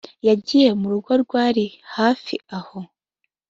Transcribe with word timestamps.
yagiye 0.27 0.69
mu 0.79 0.87
rugo 0.93 1.11
rwari 1.23 1.65
hafi 1.95 2.35
aho 2.57 2.79